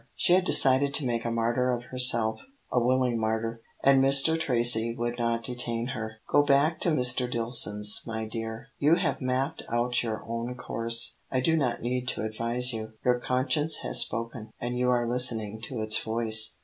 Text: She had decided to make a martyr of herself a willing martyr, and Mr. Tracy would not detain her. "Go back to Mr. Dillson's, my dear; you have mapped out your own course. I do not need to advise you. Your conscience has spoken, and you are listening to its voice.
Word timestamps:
She 0.15 0.33
had 0.33 0.45
decided 0.45 0.95
to 0.95 1.05
make 1.05 1.25
a 1.25 1.29
martyr 1.29 1.69
of 1.71 1.83
herself 1.91 2.39
a 2.71 2.79
willing 2.81 3.19
martyr, 3.19 3.61
and 3.83 4.03
Mr. 4.03 4.35
Tracy 4.35 4.95
would 4.97 5.19
not 5.19 5.43
detain 5.43 5.89
her. 5.93 6.13
"Go 6.27 6.41
back 6.43 6.79
to 6.79 6.89
Mr. 6.89 7.31
Dillson's, 7.31 8.01
my 8.07 8.25
dear; 8.27 8.69
you 8.79 8.95
have 8.95 9.21
mapped 9.21 9.61
out 9.71 10.01
your 10.01 10.23
own 10.27 10.55
course. 10.55 11.19
I 11.29 11.39
do 11.39 11.55
not 11.55 11.83
need 11.83 12.07
to 12.07 12.23
advise 12.23 12.73
you. 12.73 12.93
Your 13.05 13.19
conscience 13.19 13.81
has 13.83 13.99
spoken, 14.01 14.49
and 14.59 14.75
you 14.75 14.89
are 14.89 15.07
listening 15.07 15.61
to 15.65 15.81
its 15.81 15.99
voice. 16.01 16.57